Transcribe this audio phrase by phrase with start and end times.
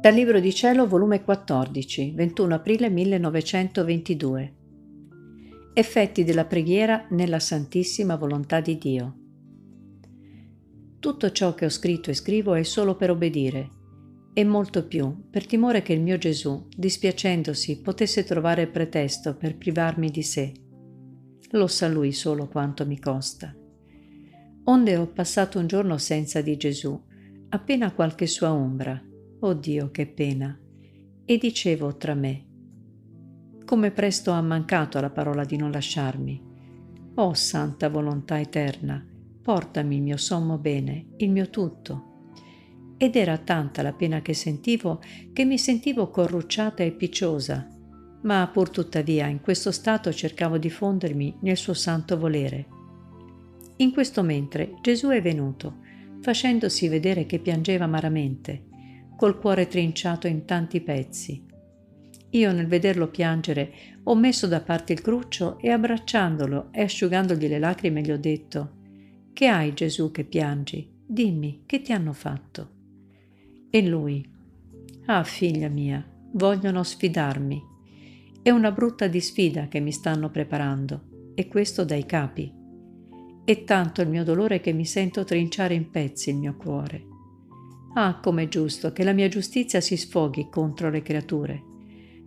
[0.00, 4.54] Dal Libro di Cielo, volume 14, 21 aprile 1922.
[5.74, 9.16] Effetti della preghiera nella Santissima Volontà di Dio.
[10.98, 13.70] Tutto ciò che ho scritto e scrivo è solo per obbedire,
[14.32, 20.08] e molto più per timore che il mio Gesù, dispiacendosi, potesse trovare pretesto per privarmi
[20.10, 20.50] di sé.
[21.50, 23.54] Lo sa lui solo quanto mi costa.
[24.64, 26.98] Onde ho passato un giorno senza di Gesù,
[27.50, 29.04] appena qualche sua ombra
[29.40, 30.58] Oh Dio, che pena!
[31.24, 32.44] E dicevo tra me,
[33.64, 36.42] come presto ha mancato alla parola di non lasciarmi.
[37.14, 39.02] Oh santa volontà eterna,
[39.40, 42.08] portami il mio sommo bene, il mio tutto.
[42.98, 45.00] Ed era tanta la pena che sentivo
[45.32, 47.66] che mi sentivo corrucciata e picciosa,
[48.22, 52.66] ma pur tuttavia in questo stato cercavo di fondermi nel suo santo volere.
[53.76, 55.78] In questo mentre Gesù è venuto,
[56.20, 58.66] facendosi vedere che piangeva amaramente,
[59.20, 61.44] col cuore trinciato in tanti pezzi.
[62.30, 63.70] Io nel vederlo piangere
[64.04, 68.76] ho messo da parte il cruccio e abbracciandolo e asciugandogli le lacrime gli ho detto
[69.34, 70.90] Che hai Gesù che piangi?
[71.04, 72.70] Dimmi, che ti hanno fatto?
[73.68, 74.26] E lui
[75.04, 77.62] Ah figlia mia, vogliono sfidarmi.
[78.40, 82.50] È una brutta disfida che mi stanno preparando, e questo dai capi.
[83.44, 87.09] È tanto il mio dolore che mi sento trinciare in pezzi il mio cuore.
[87.94, 91.60] Ah, com'è giusto che la mia giustizia si sfoghi contro le creature.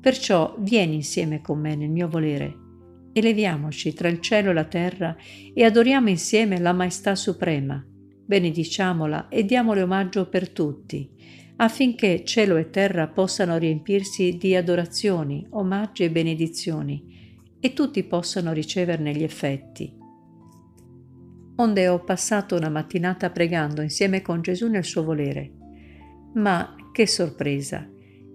[0.00, 2.66] Perciò vieni insieme con me nel mio volere
[3.12, 5.16] e leviamoci tra il cielo e la terra
[5.52, 7.84] e adoriamo insieme la Maestà Suprema.
[8.24, 11.10] Benediciamola e diamole omaggio per tutti,
[11.56, 19.12] affinché cielo e terra possano riempirsi di adorazioni, omaggi e benedizioni, e tutti possano riceverne
[19.12, 19.97] gli effetti
[21.60, 25.50] onde ho passato una mattinata pregando insieme con Gesù nel suo volere.
[26.34, 27.88] Ma che sorpresa!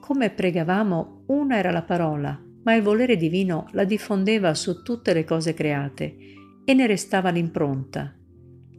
[0.00, 5.24] Come pregavamo, una era la parola, ma il volere divino la diffondeva su tutte le
[5.24, 6.16] cose create
[6.64, 8.14] e ne restava l'impronta.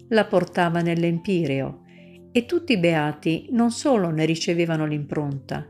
[0.10, 1.84] La portava nell'empireo
[2.32, 5.66] e tutti i beati non solo ne ricevevano l'impronta,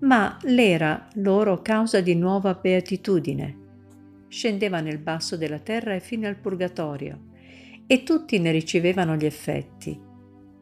[0.00, 3.58] ma l'era loro causa di nuova beatitudine.
[4.28, 7.28] Scendeva nel basso della terra e fino al purgatorio
[7.92, 10.00] e tutti ne ricevevano gli effetti.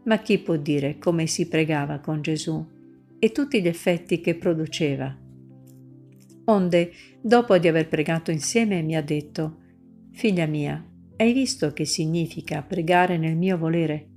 [0.04, 2.66] Ma chi può dire come si pregava con Gesù
[3.18, 5.14] e tutti gli effetti che produceva?
[6.46, 6.90] Onde,
[7.20, 9.58] dopo di aver pregato insieme, mi ha detto,
[10.10, 10.82] Figlia mia,
[11.18, 14.08] hai visto che significa pregare nel mio volere?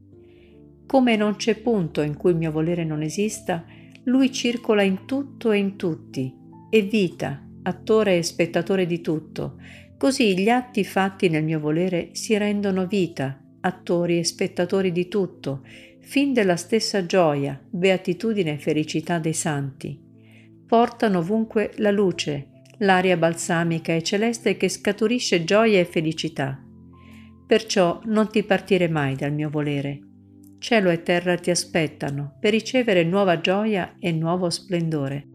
[0.86, 3.66] Come non c'è punto in cui il mio volere non esista,
[4.06, 6.34] lui circola in tutto e in tutti,
[6.70, 9.58] è vita, attore e spettatore di tutto,
[10.02, 15.64] Così gli atti fatti nel mio volere si rendono vita, attori e spettatori di tutto,
[16.00, 19.96] fin della stessa gioia, beatitudine e felicità dei santi.
[20.66, 22.48] Portano ovunque la luce,
[22.80, 26.60] l'aria balsamica e celeste che scaturisce gioia e felicità.
[27.46, 30.00] Perciò non ti partire mai dal mio volere.
[30.58, 35.28] Cielo e terra ti aspettano per ricevere nuova gioia e nuovo splendore.